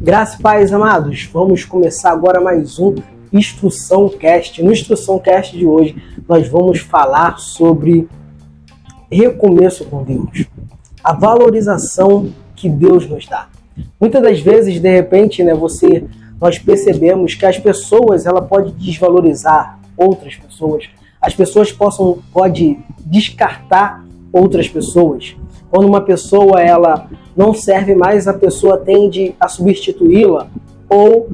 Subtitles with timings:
[0.00, 1.28] Graças paz, amados.
[1.32, 2.94] Vamos começar agora mais um
[3.32, 4.62] Instrução Cast.
[4.62, 5.96] No Instrução Cast de hoje,
[6.28, 8.08] nós vamos falar sobre
[9.10, 10.46] recomeço com Deus.
[11.02, 13.48] A valorização que Deus nos dá.
[14.00, 16.04] Muitas das vezes, de repente, né, você
[16.40, 20.84] nós percebemos que as pessoas ela pode desvalorizar outras pessoas.
[21.20, 25.34] As pessoas possam pode descartar outras pessoas.
[25.70, 30.48] Quando uma pessoa ela não serve mais, a pessoa tende a substituí-la
[30.88, 31.28] ou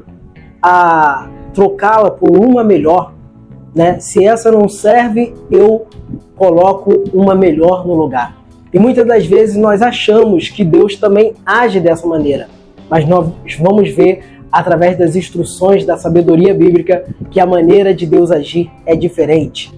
[0.61, 3.13] a trocá-la por uma melhor.
[3.75, 3.99] Né?
[3.99, 5.87] Se essa não serve, eu
[6.35, 8.35] coloco uma melhor no lugar.
[8.73, 12.47] E muitas das vezes nós achamos que Deus também age dessa maneira,
[12.89, 13.29] mas nós
[13.59, 18.95] vamos ver através das instruções da sabedoria bíblica que a maneira de Deus agir é
[18.95, 19.71] diferente.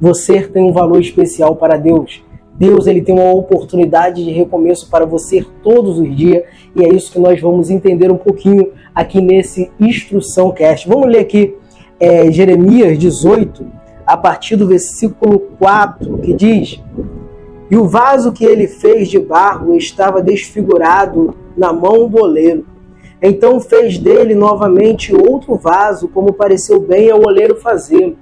[0.00, 2.22] Você tem um valor especial para Deus.
[2.56, 7.12] Deus ele tem uma oportunidade de recomeço para você todos os dias e é isso
[7.12, 10.88] que nós vamos entender um pouquinho aqui nesse Instrução Cast.
[10.88, 11.54] Vamos ler aqui
[11.98, 13.66] é, Jeremias 18,
[14.06, 16.80] a partir do versículo 4, que diz:
[17.70, 22.66] E o vaso que ele fez de barro estava desfigurado na mão do oleiro.
[23.22, 28.16] Então fez dele novamente outro vaso, como pareceu bem ao oleiro fazê-lo.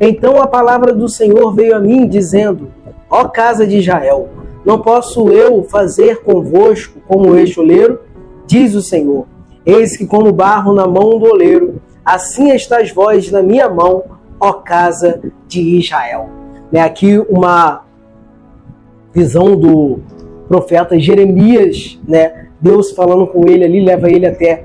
[0.00, 2.70] Então a palavra do Senhor veio a mim, dizendo:
[3.08, 4.28] Ó casa de Israel,
[4.64, 8.00] não posso eu fazer convosco como este oleiro?
[8.46, 9.26] Diz o Senhor.
[9.64, 14.04] Eis que, como barro na mão do oleiro, assim estás vós na minha mão,
[14.38, 16.28] ó casa de Israel.
[16.72, 17.84] Né, aqui uma
[19.12, 20.00] visão do
[20.48, 22.48] profeta Jeremias, né?
[22.60, 24.64] Deus falando com ele ali, leva ele até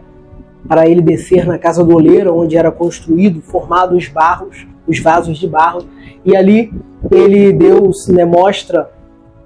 [0.67, 5.37] para ele descer na casa do oleiro, onde era construído, formado os barros, os vasos
[5.37, 5.83] de barro,
[6.23, 6.73] e ali
[7.11, 8.89] ele Deus né, mostra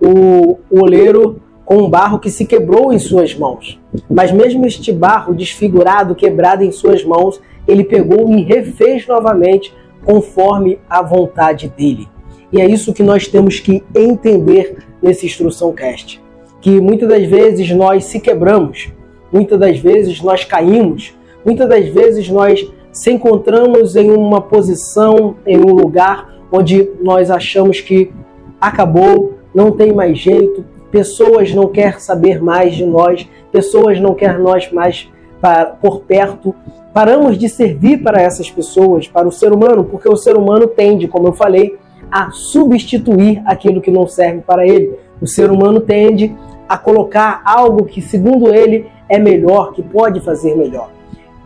[0.02, 3.80] o, o oleiro com um barro que se quebrou em suas mãos.
[4.10, 9.74] Mas mesmo este barro desfigurado, quebrado em suas mãos, ele pegou e refez novamente
[10.04, 12.08] conforme a vontade dele.
[12.52, 16.20] E é isso que nós temos que entender nesse instrução cast,
[16.60, 18.92] que muitas das vezes nós se quebramos,
[19.32, 21.14] muitas das vezes nós caímos,
[21.46, 27.80] muitas das vezes nós se encontramos em uma posição, em um lugar onde nós achamos
[27.80, 28.12] que
[28.60, 34.42] acabou, não tem mais jeito, pessoas não querem saber mais de nós, pessoas não querem
[34.42, 36.54] nós mais para, por perto.
[36.94, 41.08] Paramos de servir para essas pessoas, para o ser humano, porque o ser humano tende,
[41.08, 41.78] como eu falei,
[42.12, 44.98] a substituir aquilo que não serve para ele.
[45.22, 46.36] O ser humano tende
[46.68, 50.90] a colocar algo que, segundo ele, é melhor, que pode fazer melhor.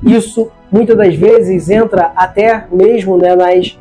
[0.05, 3.77] Isso muitas das vezes entra até mesmo né, nas,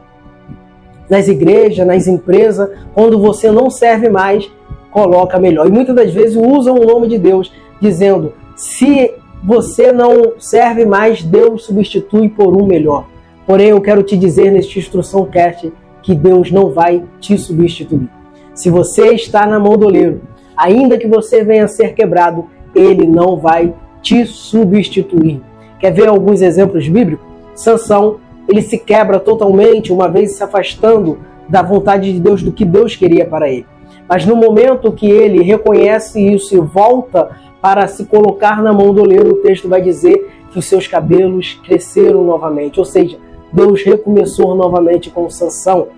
[1.09, 4.51] nas igrejas, nas empresas, quando você não serve mais,
[4.91, 5.67] coloca melhor.
[5.67, 9.13] E muitas das vezes usam o nome de Deus, dizendo: se
[9.43, 13.07] você não serve mais, Deus substitui por um melhor.
[13.47, 15.73] Porém, eu quero te dizer neste instrução cast
[16.03, 18.09] que Deus não vai te substituir.
[18.55, 20.21] Se você está na mão do oleiro,
[20.57, 25.41] ainda que você venha a ser quebrado, ele não vai te substituir.
[25.83, 27.27] Quer ver alguns exemplos bíblicos?
[27.57, 32.65] Sansão, ele se quebra totalmente, uma vez se afastando da vontade de Deus, do que
[32.65, 33.67] Deus queria para ele.
[34.09, 39.03] Mas no momento que ele reconhece isso e volta para se colocar na mão do
[39.03, 42.79] oleiro, o texto vai dizer que os seus cabelos cresceram novamente.
[42.79, 43.19] Ou seja,
[43.53, 45.89] Deus recomeçou novamente com Sansão.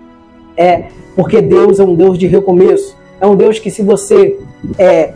[0.57, 0.85] É
[1.15, 2.97] porque Deus é um Deus de recomeço.
[3.21, 4.39] É um Deus que se você
[4.79, 5.13] é,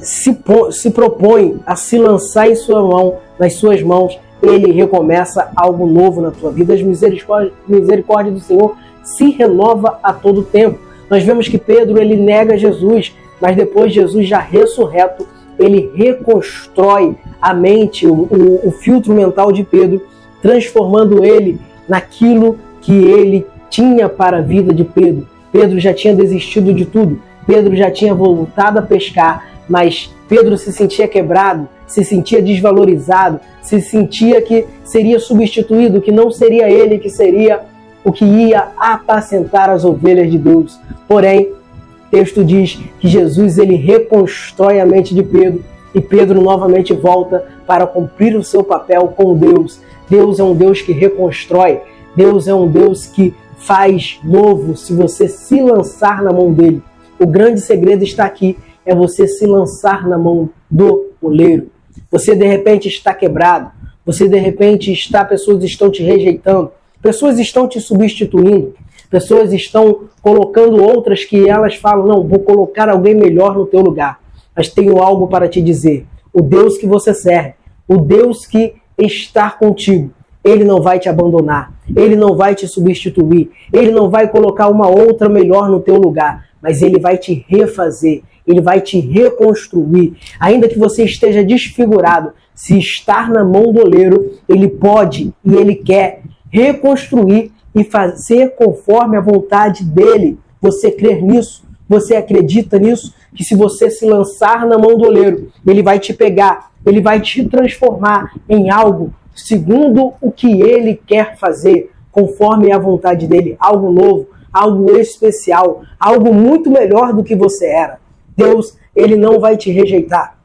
[0.00, 0.34] se,
[0.70, 6.20] se propõe a se lançar em sua mão, nas suas mãos, ele recomeça algo novo
[6.20, 6.74] na tua vida.
[6.74, 10.78] As misericórdia do Senhor se renova a todo tempo.
[11.08, 15.26] Nós vemos que Pedro ele nega Jesus, mas depois Jesus já ressurreto,
[15.58, 20.02] ele reconstrói a mente, o, o, o filtro mental de Pedro,
[20.42, 21.58] transformando ele
[21.88, 25.26] naquilo que ele tinha para a vida de Pedro.
[25.52, 27.20] Pedro já tinha desistido de tudo.
[27.46, 33.80] Pedro já tinha voltado a pescar, mas Pedro se sentia quebrado, se sentia desvalorizado, se
[33.80, 37.60] sentia que seria substituído, que não seria ele que seria
[38.04, 40.78] o que ia apacentar as ovelhas de Deus.
[41.08, 46.92] Porém, o texto diz que Jesus ele reconstrói a mente de Pedro e Pedro novamente
[46.92, 49.80] volta para cumprir o seu papel com Deus.
[50.08, 51.80] Deus é um Deus que reconstrói,
[52.14, 56.82] Deus é um Deus que faz novo se você se lançar na mão dele.
[57.18, 61.70] O grande segredo está aqui é você se lançar na mão do oleiro.
[62.10, 63.70] Você de repente está quebrado,
[64.04, 66.70] você de repente está, pessoas estão te rejeitando,
[67.00, 68.74] pessoas estão te substituindo,
[69.14, 74.18] Pessoas estão colocando outras que elas falam: não, vou colocar alguém melhor no teu lugar.
[74.56, 76.04] Mas tenho algo para te dizer.
[76.32, 77.54] O Deus que você serve,
[77.86, 80.10] o Deus que está contigo,
[80.42, 84.88] ele não vai te abandonar, ele não vai te substituir, ele não vai colocar uma
[84.88, 90.14] outra melhor no teu lugar, mas ele vai te refazer, ele vai te reconstruir.
[90.38, 95.74] Ainda que você esteja desfigurado, se estar na mão do oleiro, ele pode e ele
[95.74, 100.38] quer reconstruir e fazer conforme a vontade dele.
[100.60, 101.64] Você crer nisso?
[101.88, 103.12] Você acredita nisso?
[103.34, 107.20] Que se você se lançar na mão do oleiro, ele vai te pegar, ele vai
[107.20, 113.90] te transformar em algo segundo o que ele quer fazer, conforme a vontade dele, algo
[113.90, 118.03] novo, algo especial, algo muito melhor do que você era.
[118.36, 120.38] Deus, ele não vai te rejeitar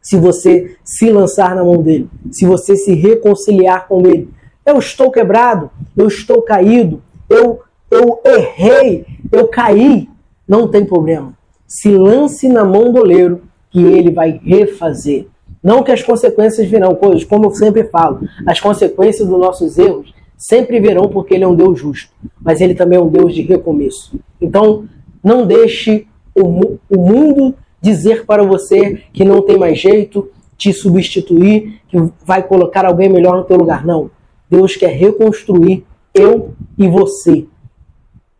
[0.00, 4.30] se você se lançar na mão dele, se você se reconciliar com ele.
[4.64, 7.60] Eu estou quebrado, eu estou caído, eu
[7.90, 10.08] eu errei, eu caí,
[10.46, 11.34] não tem problema.
[11.66, 15.26] Se lance na mão do oleiro que ele vai refazer.
[15.62, 20.14] Não que as consequências virão, coisas, como eu sempre falo, as consequências dos nossos erros
[20.36, 23.42] sempre virão porque ele é um Deus justo, mas ele também é um Deus de
[23.42, 24.18] recomeço.
[24.40, 24.86] Então,
[25.22, 26.06] não deixe
[26.36, 32.42] o, o mundo dizer para você que não tem mais jeito, te substituir, que vai
[32.42, 33.84] colocar alguém melhor no teu lugar.
[33.84, 34.10] Não.
[34.50, 35.84] Deus quer reconstruir
[36.14, 37.46] eu e você.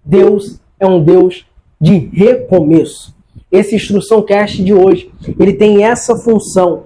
[0.04, 1.46] Deus é um Deus
[1.80, 3.14] de recomeço.
[3.50, 6.84] Esse instrução cast de hoje, ele tem essa função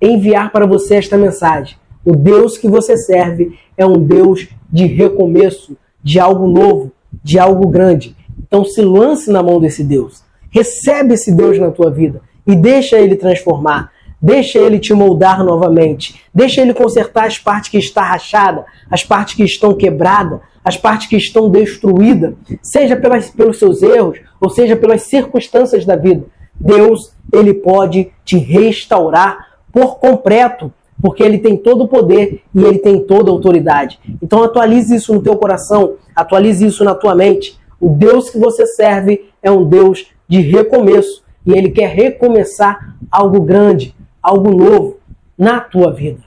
[0.00, 1.76] enviar para você esta mensagem.
[2.04, 6.92] O Deus que você serve é um Deus de recomeço, de algo novo,
[7.22, 8.16] de algo grande.
[8.38, 10.21] Então se lance na mão desse Deus.
[10.52, 13.90] Recebe esse Deus na tua vida e deixa ele transformar.
[14.20, 16.22] Deixa ele te moldar novamente.
[16.32, 21.08] Deixa ele consertar as partes que estão rachadas, as partes que estão quebradas, as partes
[21.08, 26.24] que estão destruídas, seja pelas, pelos seus erros, ou seja pelas circunstâncias da vida.
[26.54, 32.78] Deus, ele pode te restaurar por completo, porque ele tem todo o poder e ele
[32.78, 33.98] tem toda a autoridade.
[34.22, 37.58] Então atualize isso no teu coração, atualize isso na tua mente.
[37.80, 43.42] O Deus que você serve é um Deus de recomeço e ele quer recomeçar algo
[43.42, 44.96] grande, algo novo
[45.36, 46.22] na tua vida.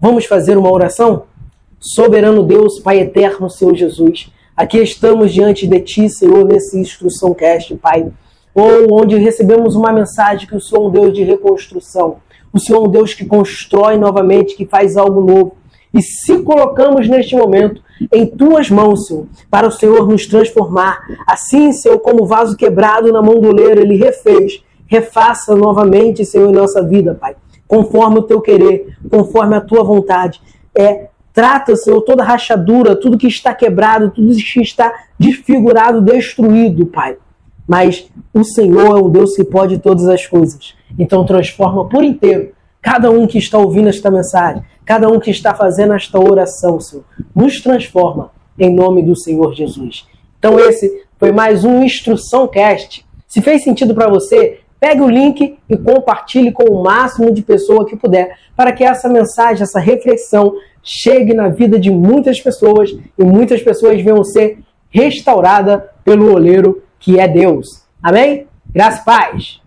[0.00, 1.24] Vamos fazer uma oração?
[1.80, 7.74] Soberano Deus, Pai eterno, Senhor Jesus, aqui estamos diante de Ti, Senhor, nesse Instrução Cast,
[7.74, 8.06] Pai,
[8.54, 12.18] ou onde recebemos uma mensagem que o Senhor é um Deus de reconstrução
[12.52, 15.56] o Senhor é um Deus que constrói novamente, que faz algo novo.
[15.92, 17.82] E se colocamos neste momento
[18.12, 23.20] em tuas mãos, Senhor, para o Senhor nos transformar, assim, Senhor, como vaso quebrado na
[23.20, 28.40] mão do oleiro, ele refez, refaça novamente, Senhor, em nossa vida, Pai, conforme o teu
[28.40, 30.40] querer, conforme a tua vontade.
[30.74, 37.16] É Trata, Senhor, toda rachadura, tudo que está quebrado, tudo que está desfigurado, destruído, Pai.
[37.66, 40.74] Mas o Senhor é um Deus que pode todas as coisas.
[40.98, 42.50] Então transforma por inteiro
[42.82, 47.04] cada um que está ouvindo esta mensagem, cada um que está fazendo esta oração, Senhor.
[47.34, 50.06] Nos transforma em nome do Senhor Jesus.
[50.38, 53.04] Então esse foi mais um Instrução Cast.
[53.28, 57.86] Se fez sentido para você, pegue o link e compartilhe com o máximo de pessoa
[57.86, 63.22] que puder, para que essa mensagem, essa reflexão chegue na vida de muitas pessoas e
[63.22, 67.84] muitas pessoas venham ser restauradas pelo oleiro que é Deus.
[68.02, 68.46] Amém?
[68.72, 69.60] Graças e paz.